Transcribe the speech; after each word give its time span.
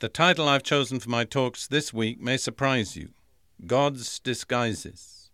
The 0.00 0.08
title 0.08 0.48
I've 0.48 0.62
chosen 0.62 0.98
for 0.98 1.10
my 1.10 1.24
talks 1.24 1.66
this 1.66 1.92
week 1.92 2.18
may 2.22 2.38
surprise 2.38 2.96
you 2.96 3.10
God's 3.66 4.18
Disguises. 4.18 5.30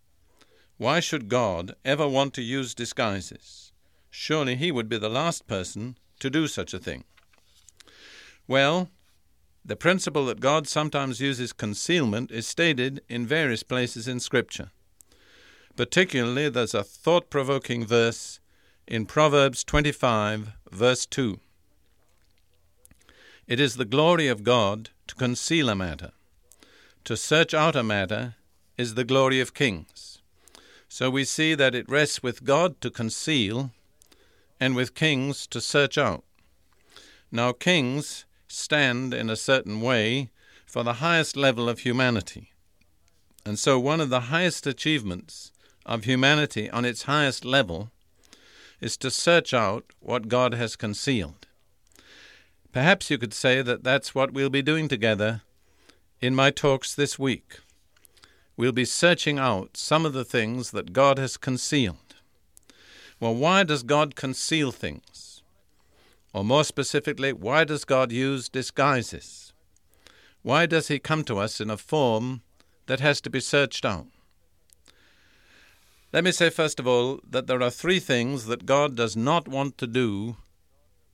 Why 0.75 0.99
should 0.99 1.29
God 1.29 1.75
ever 1.85 2.05
want 2.05 2.33
to 2.33 2.41
use 2.41 2.75
disguises? 2.75 3.71
Surely 4.09 4.57
He 4.57 4.73
would 4.73 4.89
be 4.89 4.97
the 4.97 5.07
last 5.07 5.47
person 5.47 5.97
to 6.19 6.29
do 6.29 6.49
such 6.49 6.73
a 6.73 6.79
thing. 6.79 7.05
Well, 8.45 8.89
the 9.63 9.77
principle 9.77 10.25
that 10.25 10.41
God 10.41 10.67
sometimes 10.67 11.21
uses 11.21 11.53
concealment 11.53 12.29
is 12.29 12.45
stated 12.45 13.01
in 13.07 13.25
various 13.25 13.63
places 13.63 14.05
in 14.05 14.19
Scripture. 14.19 14.71
Particularly, 15.77 16.49
there's 16.49 16.73
a 16.73 16.83
thought 16.83 17.29
provoking 17.29 17.85
verse 17.85 18.41
in 18.85 19.05
Proverbs 19.05 19.63
25, 19.63 20.51
verse 20.69 21.05
2. 21.05 21.39
It 23.47 23.61
is 23.61 23.77
the 23.77 23.85
glory 23.85 24.27
of 24.27 24.43
God 24.43 24.89
to 25.07 25.15
conceal 25.15 25.69
a 25.69 25.75
matter. 25.75 26.11
To 27.05 27.15
search 27.15 27.53
out 27.53 27.77
a 27.77 27.83
matter 27.83 28.35
is 28.77 28.95
the 28.95 29.05
glory 29.05 29.39
of 29.39 29.53
kings. 29.53 30.21
So 30.89 31.09
we 31.09 31.23
see 31.23 31.55
that 31.55 31.73
it 31.73 31.87
rests 31.87 32.21
with 32.21 32.43
God 32.43 32.81
to 32.81 32.91
conceal 32.91 33.71
and 34.59 34.75
with 34.75 34.95
kings 34.95 35.47
to 35.47 35.61
search 35.61 35.97
out. 35.97 36.25
Now, 37.31 37.53
kings 37.53 38.25
stand 38.49 39.13
in 39.13 39.29
a 39.29 39.37
certain 39.37 39.79
way 39.79 40.29
for 40.65 40.83
the 40.83 40.95
highest 40.95 41.37
level 41.37 41.69
of 41.69 41.79
humanity. 41.79 42.51
And 43.45 43.57
so, 43.57 43.79
one 43.79 44.01
of 44.01 44.09
the 44.09 44.27
highest 44.27 44.67
achievements 44.67 45.53
of 45.85 46.03
humanity 46.03 46.69
on 46.69 46.83
its 46.83 47.03
highest 47.03 47.45
level 47.45 47.91
is 48.81 48.97
to 48.97 49.09
search 49.09 49.53
out 49.53 49.85
what 50.01 50.27
God 50.27 50.53
has 50.53 50.75
concealed. 50.75 51.46
Perhaps 52.77 53.09
you 53.09 53.17
could 53.17 53.33
say 53.33 53.63
that 53.63 53.83
that's 53.83 54.13
what 54.13 54.33
we'll 54.33 54.51
be 54.51 54.61
doing 54.61 54.87
together 54.87 55.41
in 56.21 56.35
my 56.35 56.51
talks 56.51 56.93
this 56.93 57.17
week. 57.17 57.57
We'll 58.55 58.71
be 58.71 58.85
searching 58.85 59.39
out 59.39 59.75
some 59.75 60.05
of 60.05 60.13
the 60.13 60.23
things 60.23 60.69
that 60.69 60.93
God 60.93 61.17
has 61.17 61.37
concealed. 61.37 62.13
Well, 63.19 63.33
why 63.33 63.63
does 63.63 63.81
God 63.81 64.13
conceal 64.13 64.71
things? 64.71 65.41
Or 66.35 66.43
more 66.43 66.63
specifically, 66.63 67.33
why 67.33 67.63
does 67.63 67.83
God 67.83 68.11
use 68.11 68.47
disguises? 68.47 69.53
Why 70.43 70.67
does 70.67 70.87
He 70.87 70.99
come 70.99 71.23
to 71.23 71.39
us 71.39 71.59
in 71.59 71.71
a 71.71 71.77
form 71.77 72.43
that 72.85 72.99
has 72.99 73.19
to 73.21 73.31
be 73.31 73.39
searched 73.39 73.85
out? 73.85 74.05
Let 76.13 76.23
me 76.23 76.31
say, 76.31 76.51
first 76.51 76.79
of 76.79 76.85
all, 76.85 77.21
that 77.27 77.47
there 77.47 77.63
are 77.63 77.71
three 77.71 77.99
things 77.99 78.45
that 78.45 78.67
God 78.67 78.95
does 78.95 79.17
not 79.17 79.47
want 79.47 79.79
to 79.79 79.87
do 79.87 80.37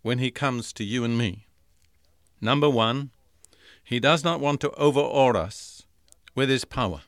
when 0.02 0.20
He 0.20 0.30
comes 0.30 0.74
to 0.74 0.84
you 0.84 1.06
and 1.06 1.18
me. 1.18 1.48
Number 2.44 2.70
one, 2.70 3.12
He 3.86 4.02
does 4.02 4.22
not 4.22 4.42
want 4.42 4.60
to 4.62 4.72
overawe 4.72 5.38
us 5.38 5.84
with 6.36 6.50
His 6.50 6.66
power. 6.66 7.04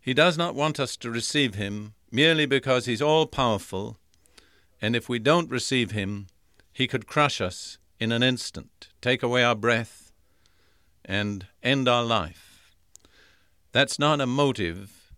He 0.00 0.14
does 0.14 0.38
not 0.38 0.54
want 0.54 0.80
us 0.80 0.96
to 0.96 1.10
receive 1.10 1.56
Him 1.56 1.92
merely 2.10 2.46
because 2.46 2.86
He's 2.86 3.02
all 3.02 3.26
powerful, 3.26 3.98
and 4.80 4.96
if 4.96 5.10
we 5.10 5.18
don't 5.18 5.50
receive 5.50 5.90
Him, 5.90 6.28
He 6.72 6.86
could 6.86 7.06
crush 7.06 7.42
us 7.42 7.76
in 8.00 8.10
an 8.10 8.22
instant, 8.22 8.88
take 9.02 9.22
away 9.22 9.44
our 9.44 9.54
breath, 9.54 10.10
and 11.04 11.46
end 11.62 11.86
our 11.86 12.02
life. 12.02 12.72
That's 13.72 13.98
not 13.98 14.22
a 14.22 14.26
motive 14.26 15.12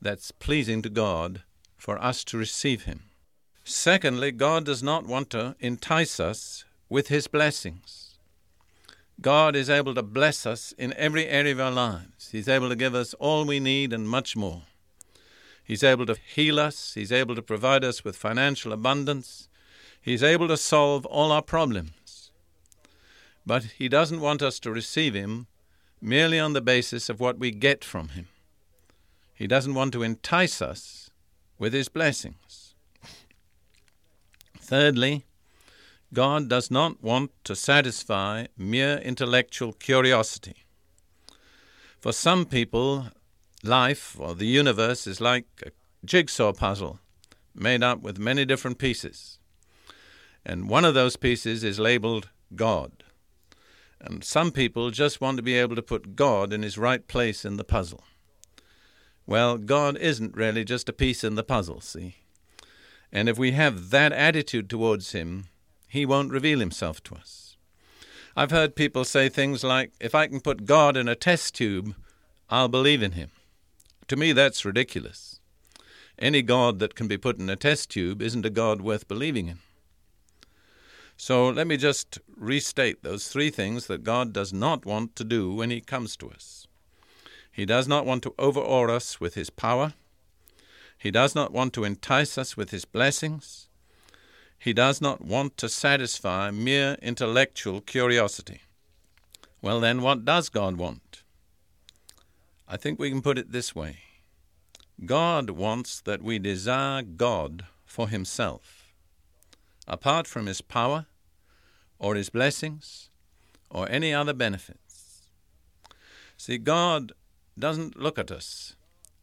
that's 0.00 0.30
pleasing 0.30 0.82
to 0.82 0.88
God 0.88 1.42
for 1.76 2.00
us 2.00 2.22
to 2.24 2.38
receive 2.38 2.84
Him. 2.84 3.10
Secondly, 3.64 4.30
God 4.30 4.64
does 4.64 4.84
not 4.84 5.04
want 5.04 5.30
to 5.30 5.56
entice 5.58 6.20
us 6.20 6.64
with 6.88 7.08
His 7.08 7.26
blessings. 7.26 8.09
God 9.20 9.54
is 9.54 9.68
able 9.68 9.94
to 9.94 10.02
bless 10.02 10.46
us 10.46 10.72
in 10.78 10.94
every 10.94 11.26
area 11.26 11.52
of 11.52 11.60
our 11.60 11.70
lives. 11.70 12.30
He's 12.30 12.48
able 12.48 12.70
to 12.70 12.76
give 12.76 12.94
us 12.94 13.12
all 13.14 13.44
we 13.44 13.60
need 13.60 13.92
and 13.92 14.08
much 14.08 14.34
more. 14.34 14.62
He's 15.62 15.84
able 15.84 16.06
to 16.06 16.16
heal 16.34 16.58
us. 16.58 16.94
He's 16.94 17.12
able 17.12 17.34
to 17.34 17.42
provide 17.42 17.84
us 17.84 18.02
with 18.02 18.16
financial 18.16 18.72
abundance. 18.72 19.48
He's 20.00 20.22
able 20.22 20.48
to 20.48 20.56
solve 20.56 21.04
all 21.06 21.32
our 21.32 21.42
problems. 21.42 22.30
But 23.44 23.64
He 23.78 23.88
doesn't 23.88 24.20
want 24.20 24.42
us 24.42 24.58
to 24.60 24.70
receive 24.70 25.14
Him 25.14 25.46
merely 26.00 26.40
on 26.40 26.54
the 26.54 26.60
basis 26.62 27.08
of 27.08 27.20
what 27.20 27.38
we 27.38 27.50
get 27.50 27.84
from 27.84 28.08
Him. 28.10 28.28
He 29.34 29.46
doesn't 29.46 29.74
want 29.74 29.92
to 29.92 30.02
entice 30.02 30.62
us 30.62 31.10
with 31.58 31.72
His 31.72 31.88
blessings. 31.88 32.74
Thirdly, 34.58 35.24
God 36.12 36.48
does 36.48 36.70
not 36.70 37.02
want 37.02 37.30
to 37.44 37.54
satisfy 37.54 38.46
mere 38.56 38.98
intellectual 38.98 39.72
curiosity. 39.72 40.64
For 42.00 42.12
some 42.12 42.46
people, 42.46 43.08
life 43.62 44.16
or 44.18 44.34
the 44.34 44.46
universe 44.46 45.06
is 45.06 45.20
like 45.20 45.44
a 45.64 45.70
jigsaw 46.04 46.52
puzzle 46.52 46.98
made 47.54 47.82
up 47.82 48.00
with 48.00 48.18
many 48.18 48.44
different 48.44 48.78
pieces. 48.78 49.38
And 50.44 50.68
one 50.68 50.84
of 50.84 50.94
those 50.94 51.16
pieces 51.16 51.62
is 51.62 51.78
labeled 51.78 52.30
God. 52.56 53.04
And 54.00 54.24
some 54.24 54.50
people 54.50 54.90
just 54.90 55.20
want 55.20 55.36
to 55.36 55.42
be 55.42 55.54
able 55.54 55.76
to 55.76 55.82
put 55.82 56.16
God 56.16 56.52
in 56.52 56.62
his 56.62 56.78
right 56.78 57.06
place 57.06 57.44
in 57.44 57.56
the 57.56 57.64
puzzle. 57.64 58.02
Well, 59.26 59.58
God 59.58 59.96
isn't 59.98 60.36
really 60.36 60.64
just 60.64 60.88
a 60.88 60.94
piece 60.94 61.22
in 61.22 61.34
the 61.34 61.44
puzzle, 61.44 61.80
see? 61.80 62.16
And 63.12 63.28
if 63.28 63.38
we 63.38 63.52
have 63.52 63.90
that 63.90 64.12
attitude 64.12 64.70
towards 64.70 65.12
him, 65.12 65.48
he 65.90 66.06
won't 66.06 66.30
reveal 66.30 66.60
himself 66.60 67.02
to 67.02 67.16
us. 67.16 67.56
I've 68.36 68.52
heard 68.52 68.76
people 68.76 69.04
say 69.04 69.28
things 69.28 69.64
like, 69.64 69.92
if 69.98 70.14
I 70.14 70.28
can 70.28 70.40
put 70.40 70.64
God 70.64 70.96
in 70.96 71.08
a 71.08 71.16
test 71.16 71.56
tube, 71.56 71.96
I'll 72.48 72.68
believe 72.68 73.02
in 73.02 73.12
him. 73.12 73.30
To 74.06 74.14
me, 74.14 74.32
that's 74.32 74.64
ridiculous. 74.64 75.40
Any 76.16 76.42
God 76.42 76.78
that 76.78 76.94
can 76.94 77.08
be 77.08 77.18
put 77.18 77.40
in 77.40 77.50
a 77.50 77.56
test 77.56 77.90
tube 77.90 78.22
isn't 78.22 78.46
a 78.46 78.50
God 78.50 78.80
worth 78.82 79.08
believing 79.08 79.48
in. 79.48 79.58
So 81.16 81.48
let 81.48 81.66
me 81.66 81.76
just 81.76 82.20
restate 82.36 83.02
those 83.02 83.26
three 83.26 83.50
things 83.50 83.88
that 83.88 84.04
God 84.04 84.32
does 84.32 84.52
not 84.52 84.86
want 84.86 85.16
to 85.16 85.24
do 85.24 85.52
when 85.52 85.70
He 85.70 85.80
comes 85.80 86.16
to 86.18 86.30
us. 86.30 86.68
He 87.50 87.66
does 87.66 87.88
not 87.88 88.06
want 88.06 88.22
to 88.22 88.34
overawe 88.38 88.94
us 88.94 89.20
with 89.20 89.34
His 89.34 89.50
power. 89.50 89.94
He 90.96 91.10
does 91.10 91.34
not 91.34 91.52
want 91.52 91.72
to 91.72 91.84
entice 91.84 92.38
us 92.38 92.56
with 92.56 92.70
His 92.70 92.84
blessings. 92.84 93.66
He 94.60 94.74
does 94.74 95.00
not 95.00 95.24
want 95.24 95.56
to 95.56 95.70
satisfy 95.70 96.50
mere 96.50 96.98
intellectual 97.00 97.80
curiosity. 97.80 98.60
Well, 99.62 99.80
then, 99.80 100.02
what 100.02 100.26
does 100.26 100.50
God 100.50 100.76
want? 100.76 101.22
I 102.68 102.76
think 102.76 102.98
we 102.98 103.08
can 103.08 103.22
put 103.22 103.38
it 103.38 103.52
this 103.52 103.74
way 103.74 104.00
God 105.06 105.48
wants 105.48 106.02
that 106.02 106.22
we 106.22 106.38
desire 106.38 107.00
God 107.00 107.64
for 107.86 108.10
Himself. 108.10 108.92
Apart 109.88 110.26
from 110.26 110.44
His 110.44 110.60
power, 110.60 111.06
or 111.98 112.14
His 112.14 112.28
blessings, 112.28 113.08
or 113.70 113.88
any 113.88 114.12
other 114.12 114.34
benefits. 114.34 115.22
See, 116.36 116.58
God 116.58 117.12
doesn't 117.58 117.98
look 117.98 118.18
at 118.18 118.30
us 118.30 118.76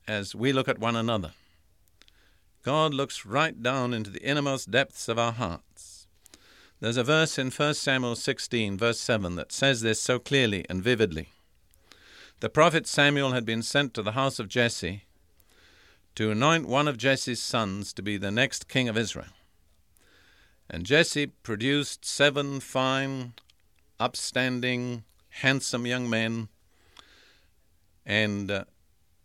as 0.08 0.34
we 0.34 0.52
look 0.52 0.68
at 0.68 0.80
one 0.80 0.96
another. 0.96 1.34
God 2.68 2.94
looks 2.94 3.26
right 3.26 3.64
down 3.64 3.94
into 3.94 4.10
the 4.10 4.22
innermost 4.22 4.70
depths 4.70 5.08
of 5.08 5.18
our 5.18 5.32
hearts. 5.32 6.06
There's 6.82 6.98
a 6.98 7.04
verse 7.06 7.40
in 7.40 7.50
1 7.50 7.74
Samuel 7.76 8.18
16, 8.18 8.78
verse 8.78 9.00
7, 9.00 9.38
that 9.38 9.54
says 9.54 9.80
this 9.80 10.02
so 10.02 10.20
clearly 10.20 10.66
and 10.68 10.84
vividly. 10.84 11.30
The 12.42 12.50
prophet 12.50 12.86
Samuel 12.86 13.32
had 13.32 13.46
been 13.46 13.64
sent 13.64 13.94
to 13.94 14.04
the 14.04 14.12
house 14.12 14.38
of 14.38 14.50
Jesse 14.50 15.06
to 16.16 16.30
anoint 16.30 16.68
one 16.68 16.90
of 16.90 16.98
Jesse's 16.98 17.42
sons 17.42 17.94
to 17.94 18.02
be 18.02 18.18
the 18.18 18.32
next 18.32 18.68
king 18.68 18.90
of 18.90 18.98
Israel. 18.98 19.32
And 20.70 20.86
Jesse 20.86 21.28
produced 21.28 22.04
seven 22.04 22.60
fine, 22.60 23.32
upstanding, 23.98 25.06
handsome 25.30 25.86
young 25.86 26.10
men 26.10 26.50
and 28.06 28.52
uh, 28.52 28.66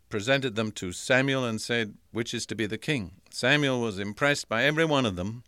presented 0.09 0.55
them 0.55 0.71
to 0.71 0.93
Samuel 0.93 1.45
and 1.45 1.61
said, 1.61 1.95
Which 2.13 2.33
is 2.33 2.47
to 2.47 2.55
be 2.55 2.67
the 2.67 2.79
king? 2.79 3.15
Samuel 3.35 3.81
was 3.81 3.99
impressed 3.99 4.47
by 4.47 4.63
every 4.65 4.85
one 4.85 5.07
of 5.07 5.17
them 5.17 5.45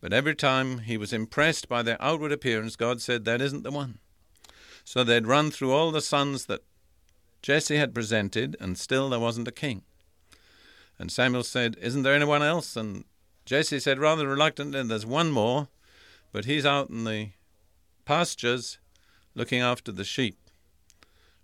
But 0.00 0.14
every 0.14 0.34
time 0.34 0.78
he 0.78 0.96
was 0.96 1.12
impressed 1.12 1.68
by 1.68 1.82
their 1.82 2.00
outward 2.00 2.32
appearance, 2.32 2.76
God 2.76 3.02
said, 3.02 3.26
That 3.26 3.42
isn't 3.42 3.62
the 3.62 3.70
one. 3.70 3.98
So 4.84 5.04
they'd 5.04 5.26
run 5.26 5.50
through 5.50 5.72
all 5.72 5.90
the 5.90 6.00
sons 6.00 6.46
that 6.46 6.62
Jesse 7.42 7.76
had 7.76 7.94
presented, 7.94 8.56
and 8.58 8.78
still 8.78 9.10
there 9.10 9.20
wasn't 9.20 9.48
a 9.48 9.52
king. 9.52 9.82
And 10.98 11.12
Samuel 11.12 11.42
said, 11.42 11.76
Isn't 11.82 12.04
there 12.04 12.14
anyone 12.14 12.42
else? 12.42 12.74
And 12.74 13.04
Jesse 13.44 13.80
said 13.80 13.98
rather 13.98 14.26
reluctantly, 14.26 14.82
There's 14.82 15.04
one 15.04 15.30
more, 15.30 15.68
but 16.32 16.46
he's 16.46 16.64
out 16.64 16.88
in 16.88 17.04
the 17.04 17.30
pastures 18.06 18.78
looking 19.34 19.60
after 19.60 19.92
the 19.92 20.04
sheep. 20.04 20.38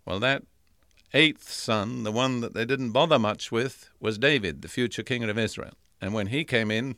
Well, 0.05 0.19
that 0.21 0.41
eighth 1.17 1.51
son, 1.51 2.03
the 2.03 2.11
one 2.11 2.41
that 2.41 2.53
they 2.53 2.63
didn't 2.63 2.91
bother 2.91 3.17
much 3.17 3.51
with, 3.51 3.89
was 3.99 4.19
David, 4.19 4.61
the 4.61 4.67
future 4.67 5.01
king 5.01 5.23
of 5.23 5.37
Israel. 5.37 5.73
And 5.99 6.13
when 6.13 6.27
he 6.27 6.43
came 6.45 6.69
in, 6.69 6.95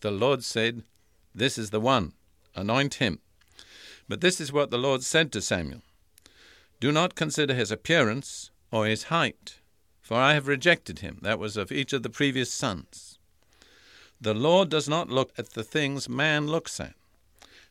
the 0.00 0.12
Lord 0.12 0.44
said, 0.44 0.84
This 1.34 1.58
is 1.58 1.70
the 1.70 1.80
one, 1.80 2.12
anoint 2.54 2.94
him. 2.94 3.18
But 4.08 4.20
this 4.20 4.40
is 4.40 4.52
what 4.52 4.70
the 4.70 4.78
Lord 4.78 5.02
said 5.02 5.32
to 5.32 5.42
Samuel 5.42 5.82
Do 6.78 6.92
not 6.92 7.16
consider 7.16 7.52
his 7.52 7.72
appearance 7.72 8.52
or 8.70 8.86
his 8.86 9.04
height, 9.04 9.58
for 10.00 10.16
I 10.16 10.34
have 10.34 10.46
rejected 10.46 11.00
him. 11.00 11.18
That 11.22 11.40
was 11.40 11.56
of 11.56 11.72
each 11.72 11.92
of 11.92 12.04
the 12.04 12.10
previous 12.10 12.52
sons. 12.52 13.18
The 14.20 14.34
Lord 14.34 14.68
does 14.68 14.88
not 14.88 15.10
look 15.10 15.32
at 15.36 15.54
the 15.54 15.64
things 15.64 16.08
man 16.08 16.46
looks 16.46 16.78
at. 16.78 16.94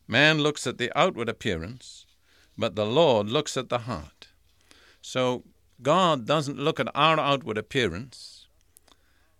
Man 0.06 0.38
looks 0.38 0.66
at 0.66 0.76
the 0.76 0.92
outward 0.94 1.30
appearance, 1.30 2.04
but 2.58 2.76
the 2.76 2.86
Lord 2.86 3.30
looks 3.30 3.56
at 3.56 3.70
the 3.70 3.80
heart. 3.80 4.28
So 5.00 5.44
God 5.80 6.26
doesn't 6.26 6.58
look 6.58 6.80
at 6.80 6.88
our 6.94 7.20
outward 7.20 7.56
appearance, 7.56 8.46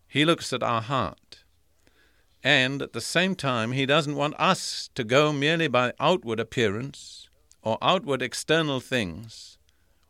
He 0.07 0.25
looks 0.25 0.53
at 0.53 0.63
our 0.63 0.81
heart. 0.81 1.45
And 2.45 2.81
at 2.81 2.93
the 2.93 3.01
same 3.01 3.35
time, 3.35 3.73
He 3.73 3.87
doesn't 3.87 4.15
want 4.15 4.39
us 4.39 4.89
to 4.95 5.03
go 5.03 5.33
merely 5.33 5.67
by 5.67 5.93
outward 5.99 6.39
appearance 6.39 7.29
or 7.63 7.79
outward 7.83 8.23
external 8.23 8.79
things 8.79 9.59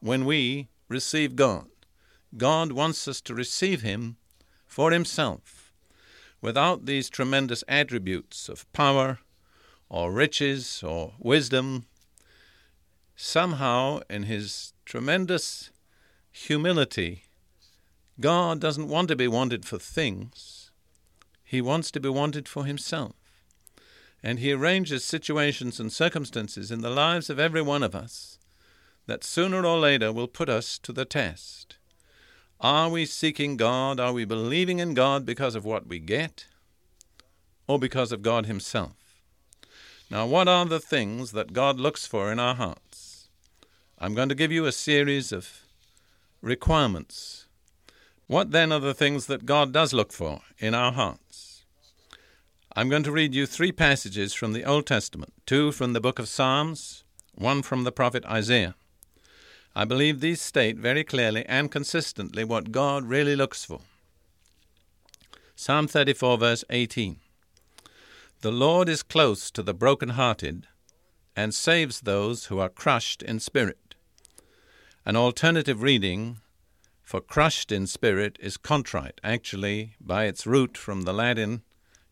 when 0.01 0.27
we 0.27 0.69
receive 0.89 1.35
God. 1.35 1.67
God 2.37 2.73
wants 2.73 3.09
us 3.09 3.23
to 3.23 3.35
receive 3.35 3.81
Him 3.81 4.17
for 4.67 4.93
Himself 4.93 5.73
without 6.43 6.85
these 6.85 7.09
tremendous 7.09 7.65
attributes 7.67 8.51
of 8.51 8.71
power 8.75 9.19
or 9.89 10.13
riches 10.13 10.83
or 10.83 11.15
wisdom. 11.19 11.87
Somehow, 13.17 14.01
in 14.11 14.25
His 14.25 14.75
tremendous 14.85 15.71
humility, 16.47 17.25
God 18.21 18.61
doesn't 18.61 18.89
want 18.89 19.09
to 19.09 19.17
be 19.17 19.29
wanted 19.29 19.65
for 19.65 19.79
things, 19.79 20.71
He 21.45 21.61
wants 21.61 21.91
to 21.93 22.01
be 22.01 22.09
wanted 22.09 22.49
for 22.49 22.65
Himself. 22.65 23.15
And 24.23 24.39
He 24.39 24.53
arranges 24.53 25.05
situations 25.05 25.79
and 25.79 25.93
circumstances 25.93 26.71
in 26.71 26.81
the 26.81 26.91
lives 26.91 27.31
of 27.31 27.39
every 27.39 27.63
one 27.63 27.83
of 27.83 27.95
us 27.95 28.39
that 29.07 29.25
sooner 29.25 29.65
or 29.65 29.79
later 29.79 30.13
will 30.13 30.29
put 30.29 30.49
us 30.49 30.79
to 30.79 30.93
the 30.93 31.05
test. 31.05 31.77
Are 32.61 32.91
we 32.91 33.07
seeking 33.07 33.57
God? 33.57 34.01
Are 34.01 34.13
we 34.13 34.25
believing 34.25 34.81
in 34.81 34.95
God 34.95 35.25
because 35.25 35.55
of 35.55 35.65
what 35.65 35.87
we 35.87 35.99
get? 35.99 36.47
Or 37.67 37.79
because 37.79 38.13
of 38.13 38.23
God 38.23 38.47
Himself? 38.47 38.97
Now, 40.11 40.27
what 40.27 40.49
are 40.49 40.65
the 40.65 40.81
things 40.81 41.33
that 41.33 41.53
God 41.53 41.79
looks 41.79 42.07
for 42.07 42.33
in 42.33 42.39
our 42.39 42.55
hearts? 42.55 43.29
I'm 43.99 44.15
going 44.15 44.29
to 44.29 44.35
give 44.35 44.53
you 44.53 44.65
a 44.65 44.73
series 44.73 45.33
of 45.33 45.68
requirements. 46.41 47.47
What 48.27 48.51
then 48.51 48.73
are 48.73 48.81
the 48.81 48.95
things 48.95 49.27
that 49.27 49.47
God 49.47 49.73
does 49.73 49.93
look 49.93 50.13
for 50.13 50.41
in 50.59 50.75
our 50.75 50.93
hearts? 50.93 51.65
I'm 52.77 52.89
going 52.89 53.03
to 53.05 53.13
read 53.13 53.35
you 53.35 53.47
three 53.47 53.73
passages 53.73 54.35
from 54.35 54.53
the 54.53 54.65
Old 54.65 54.87
Testament 54.87 55.33
two 55.47 55.73
from 55.73 55.95
the 55.95 56.01
book 56.01 56.19
of 56.19 56.29
Psalms, 56.29 57.05
one 57.35 57.63
from 57.63 57.85
the 57.85 57.93
prophet 57.93 58.25
Isaiah. 58.27 58.75
I 59.75 59.85
believe 59.85 60.21
these 60.21 60.41
state 60.41 60.77
very 60.77 61.05
clearly 61.05 61.45
and 61.47 61.71
consistently 61.71 62.45
what 62.45 62.73
God 62.73 63.05
really 63.05 63.35
looks 63.37 63.65
for. 63.65 63.81
Psalm 65.57 65.89
34, 65.89 66.39
verse 66.39 66.65
18 66.71 67.17
The 68.43 68.53
Lord 68.53 68.89
is 68.89 69.03
close 69.03 69.51
to 69.51 69.63
the 69.63 69.75
broken-hearted 69.75 70.67
and 71.35 71.55
saves 71.55 72.03
those 72.03 72.47
who 72.47 72.59
are 72.59 72.69
crushed 72.69 73.23
in 73.23 73.41
spirit. 73.41 73.88
An 75.09 75.17
alternative 75.17 75.81
reading 75.81 76.37
for 77.03 77.23
crushed 77.23 77.73
in 77.73 77.87
spirit 77.87 78.37
is 78.43 78.59
contrite. 78.59 79.23
Actually, 79.25 79.95
by 79.99 80.27
its 80.27 80.47
root 80.47 80.77
from 80.77 81.05
the 81.05 81.15
Latin, 81.15 81.63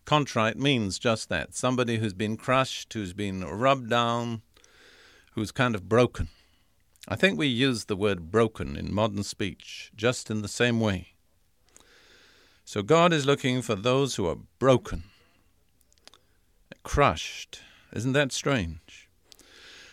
contrite 0.07 0.57
means 0.57 0.99
just 0.99 1.29
that 1.29 1.55
somebody 1.55 1.99
who's 1.99 2.15
been 2.15 2.39
crushed, 2.39 2.95
who's 2.95 3.13
been 3.13 3.45
rubbed 3.45 3.91
down, 3.91 4.41
who's 5.33 5.53
kind 5.53 5.75
of 5.75 5.91
broken. 5.91 6.29
I 7.07 7.17
think 7.17 7.39
we 7.39 7.49
use 7.49 7.85
the 7.85 7.97
word 7.97 8.31
broken 8.31 8.79
in 8.79 8.95
modern 8.95 9.25
speech 9.25 9.93
just 9.95 10.31
in 10.31 10.41
the 10.41 10.49
same 10.49 10.81
way. 10.81 11.09
So 12.65 12.81
God 12.81 13.13
is 13.13 13.27
looking 13.27 13.61
for 13.61 13.75
those 13.75 14.15
who 14.15 14.27
are 14.27 14.39
broken, 14.59 15.03
crushed. 16.83 17.61
Isn't 17.93 18.15
that 18.15 18.33
strange? 18.33 19.11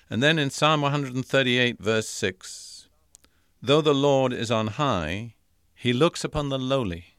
And 0.09 0.23
then 0.23 0.39
in 0.39 0.49
Psalm 0.49 0.81
138, 0.81 1.81
verse 1.81 2.07
6 2.07 2.72
Though 3.65 3.79
the 3.79 3.95
Lord 3.95 4.33
is 4.33 4.51
on 4.51 4.67
high, 4.67 5.35
he 5.73 5.93
looks 5.93 6.25
upon 6.25 6.49
the 6.49 6.59
lowly, 6.59 7.15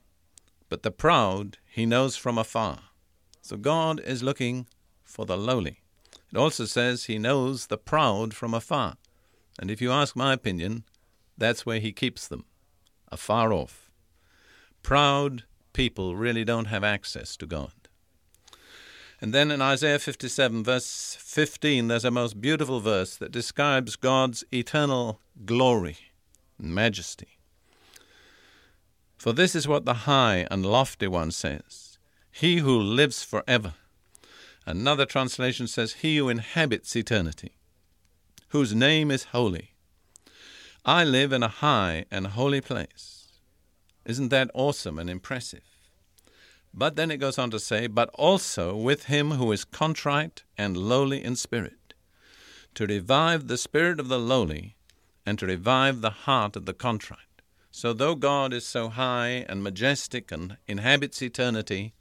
but 0.69 0.83
the 0.83 0.91
proud 0.91 1.57
he 1.67 1.87
knows 1.87 2.17
from 2.17 2.37
afar. 2.37 2.81
So 3.41 3.57
God 3.57 3.99
is 4.01 4.23
looking 4.23 4.67
for 5.05 5.25
the 5.25 5.39
lowly. 5.39 5.81
It 6.31 6.37
also 6.37 6.67
says 6.67 7.05
he 7.05 7.19
knows 7.19 7.69
the 7.69 7.79
proud 7.79 8.35
from 8.35 8.53
afar. 8.53 8.99
And 9.59 9.71
if 9.71 9.81
you 9.81 9.91
ask 9.91 10.15
my 10.15 10.35
opinion, 10.35 10.85
that's 11.39 11.65
where 11.65 11.81
he 11.81 11.93
keeps 11.93 12.29
them, 12.29 12.45
afar 13.11 13.51
off. 13.51 13.91
Proud 14.83 15.45
people 15.73 16.15
really 16.15 16.45
don't 16.45 16.67
have 16.67 16.85
access 16.85 17.39
to 17.39 17.47
God. 17.47 17.73
And 19.19 19.33
then 19.33 19.51
in 19.51 19.63
Isaiah 19.63 19.99
57, 19.99 20.63
verse 20.63 21.17
15, 21.19 21.89
there's 21.89 22.05
a 22.05 22.11
most 22.11 22.43
beautiful 22.43 22.81
verse 22.81 23.17
that 23.17 23.33
describes 23.33 23.97
God's 23.97 24.45
eternal 24.53 25.21
glory 25.47 25.97
majesty. 26.59 27.39
For 29.17 29.33
this 29.33 29.55
is 29.55 29.69
what 29.69 29.85
the 29.85 30.05
high 30.09 30.47
and 30.51 30.65
lofty 30.65 31.07
one 31.07 31.31
says 31.31 31.99
He 32.31 32.59
who 32.59 32.79
lives 32.79 33.23
forever. 33.25 33.75
Another 34.67 35.07
translation 35.07 35.67
says, 35.67 35.95
He 35.95 36.17
who 36.17 36.29
inhabits 36.29 36.97
eternity 36.97 37.53
whose 38.55 38.73
name 38.73 39.11
is 39.11 39.25
holy. 39.35 39.75
I 40.85 41.03
live 41.03 41.33
in 41.33 41.43
a 41.43 41.49
high 41.49 42.05
and 42.09 42.29
holy 42.29 42.61
place. 42.61 43.41
Isn't 44.05 44.29
that 44.29 44.49
awesome 44.55 44.97
and 44.97 45.11
impressive? 45.11 45.65
But 46.73 46.95
then 46.95 47.11
it 47.11 47.17
goes 47.17 47.37
on 47.37 47.51
to 47.51 47.59
say, 47.59 47.89
but 47.89 48.11
also 48.15 48.77
with 48.77 49.07
him 49.07 49.33
who 49.33 49.51
is 49.51 49.65
contrite 49.65 50.45
and 50.57 50.77
lowly 50.77 51.25
in 51.25 51.35
spirit, 51.35 51.95
to 52.77 52.87
revive 52.87 53.49
the 53.49 53.59
spirit 53.59 53.99
of 53.99 54.07
the 54.07 54.21
lowly 54.21 54.77
and 55.27 55.39
to 55.39 55.47
revive 55.47 56.01
the 56.01 56.11
heart 56.11 56.57
of 56.57 56.67
the 56.67 56.75
contrite. 56.75 57.19
So, 57.71 57.93
though 57.93 58.15
God 58.15 58.53
is 58.53 58.65
so 58.65 58.89
high 58.89 59.45
and 59.49 59.63
majestic 59.63 60.31
and 60.31 60.57
inhabits 60.67 61.21
eternity, 61.23 61.95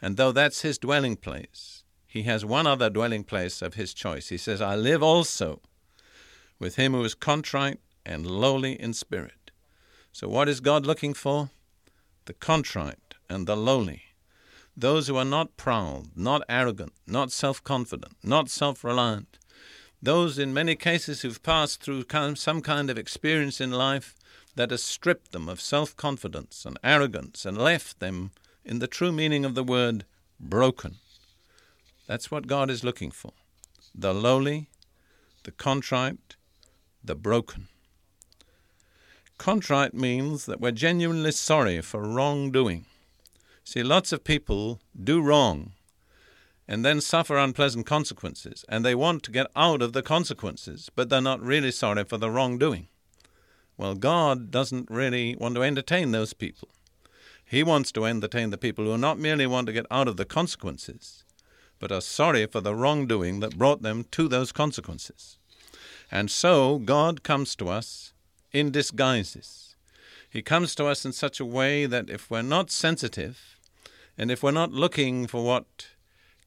and 0.00 0.16
though 0.16 0.32
that's 0.32 0.62
his 0.62 0.78
dwelling 0.78 1.16
place, 1.16 1.82
he 2.06 2.22
has 2.22 2.44
one 2.44 2.66
other 2.66 2.90
dwelling 2.90 3.24
place 3.24 3.60
of 3.60 3.74
his 3.74 3.92
choice. 3.92 4.28
He 4.28 4.36
says, 4.36 4.60
I 4.60 4.76
live 4.76 5.02
also 5.02 5.60
with 6.60 6.76
him 6.76 6.92
who 6.92 7.02
is 7.02 7.14
contrite 7.14 7.80
and 8.06 8.24
lowly 8.26 8.80
in 8.80 8.94
spirit. 8.94 9.50
So, 10.12 10.28
what 10.28 10.48
is 10.48 10.60
God 10.60 10.86
looking 10.86 11.12
for? 11.12 11.50
The 12.26 12.34
contrite 12.34 13.14
and 13.28 13.48
the 13.48 13.56
lowly. 13.56 14.02
Those 14.76 15.08
who 15.08 15.16
are 15.16 15.24
not 15.24 15.56
proud, 15.56 16.16
not 16.16 16.42
arrogant, 16.48 16.92
not 17.06 17.32
self 17.32 17.62
confident, 17.64 18.14
not 18.22 18.48
self 18.48 18.84
reliant. 18.84 19.38
Those, 20.04 20.38
in 20.38 20.52
many 20.52 20.76
cases, 20.76 21.22
who've 21.22 21.42
passed 21.42 21.80
through 21.82 22.04
some 22.34 22.60
kind 22.60 22.90
of 22.90 22.98
experience 22.98 23.58
in 23.58 23.70
life 23.70 24.14
that 24.54 24.70
has 24.70 24.84
stripped 24.84 25.32
them 25.32 25.48
of 25.48 25.62
self 25.62 25.96
confidence 25.96 26.66
and 26.66 26.78
arrogance 26.84 27.46
and 27.46 27.56
left 27.56 28.00
them, 28.00 28.32
in 28.66 28.80
the 28.80 28.86
true 28.86 29.12
meaning 29.12 29.46
of 29.46 29.54
the 29.54 29.64
word, 29.64 30.04
broken. 30.38 30.96
That's 32.06 32.30
what 32.30 32.46
God 32.46 32.68
is 32.70 32.84
looking 32.84 33.10
for 33.10 33.32
the 33.94 34.12
lowly, 34.12 34.68
the 35.44 35.52
contrite, 35.52 36.36
the 37.02 37.14
broken. 37.14 37.68
Contrite 39.38 39.94
means 39.94 40.44
that 40.44 40.60
we're 40.60 40.70
genuinely 40.72 41.32
sorry 41.32 41.80
for 41.80 42.02
wrongdoing. 42.02 42.84
See, 43.64 43.82
lots 43.82 44.12
of 44.12 44.22
people 44.22 44.80
do 45.02 45.22
wrong 45.22 45.72
and 46.66 46.84
then 46.84 47.00
suffer 47.00 47.36
unpleasant 47.36 47.86
consequences, 47.86 48.64
and 48.68 48.84
they 48.84 48.94
want 48.94 49.22
to 49.22 49.30
get 49.30 49.46
out 49.54 49.82
of 49.82 49.92
the 49.92 50.02
consequences, 50.02 50.90
but 50.94 51.08
they're 51.08 51.20
not 51.20 51.42
really 51.42 51.70
sorry 51.70 52.04
for 52.04 52.16
the 52.16 52.30
wrongdoing. 52.30 52.88
Well, 53.76 53.94
God 53.94 54.50
doesn't 54.50 54.90
really 54.90 55.36
want 55.36 55.56
to 55.56 55.62
entertain 55.62 56.12
those 56.12 56.32
people. 56.32 56.68
He 57.44 57.62
wants 57.62 57.92
to 57.92 58.06
entertain 58.06 58.50
the 58.50 58.58
people 58.58 58.84
who 58.86 58.96
not 58.96 59.18
merely 59.18 59.46
want 59.46 59.66
to 59.66 59.72
get 59.72 59.86
out 59.90 60.08
of 60.08 60.16
the 60.16 60.24
consequences, 60.24 61.24
but 61.78 61.92
are 61.92 62.00
sorry 62.00 62.46
for 62.46 62.60
the 62.60 62.74
wrongdoing 62.74 63.40
that 63.40 63.58
brought 63.58 63.82
them 63.82 64.04
to 64.12 64.28
those 64.28 64.52
consequences. 64.52 65.38
And 66.10 66.30
so 66.30 66.78
God 66.78 67.22
comes 67.22 67.54
to 67.56 67.68
us 67.68 68.12
in 68.52 68.70
disguises. 68.70 69.76
He 70.30 70.42
comes 70.42 70.74
to 70.76 70.86
us 70.86 71.04
in 71.04 71.12
such 71.12 71.40
a 71.40 71.44
way 71.44 71.86
that 71.86 72.08
if 72.08 72.30
we're 72.30 72.42
not 72.42 72.70
sensitive, 72.70 73.58
and 74.16 74.30
if 74.30 74.42
we're 74.42 74.50
not 74.52 74.72
looking 74.72 75.26
for 75.26 75.44
what 75.44 75.88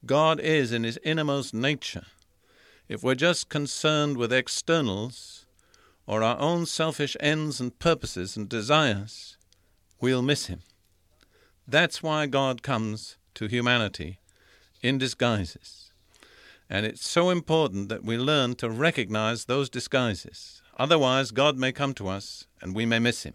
God 0.06 0.40
is 0.40 0.72
in 0.72 0.84
his 0.84 0.98
innermost 1.02 1.52
nature, 1.52 2.06
if 2.88 3.02
we're 3.02 3.14
just 3.14 3.48
concerned 3.48 4.16
with 4.16 4.32
externals 4.32 5.46
or 6.06 6.22
our 6.22 6.38
own 6.38 6.64
selfish 6.66 7.16
ends 7.20 7.60
and 7.60 7.78
purposes 7.78 8.36
and 8.36 8.48
desires, 8.48 9.36
we'll 10.00 10.22
miss 10.22 10.46
him. 10.46 10.62
That's 11.66 12.02
why 12.02 12.26
God 12.26 12.62
comes 12.62 13.18
to 13.34 13.46
humanity 13.46 14.20
in 14.82 14.96
disguises. 14.96 15.92
And 16.70 16.86
it's 16.86 17.08
so 17.08 17.30
important 17.30 17.88
that 17.88 18.04
we 18.04 18.16
learn 18.16 18.54
to 18.56 18.70
recognize 18.70 19.44
those 19.44 19.68
disguises. 19.68 20.62
Otherwise, 20.78 21.30
God 21.30 21.58
may 21.58 21.72
come 21.72 21.92
to 21.94 22.08
us 22.08 22.46
and 22.62 22.74
we 22.74 22.86
may 22.86 22.98
miss 22.98 23.24
him. 23.24 23.34